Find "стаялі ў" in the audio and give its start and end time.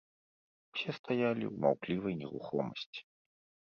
1.01-1.53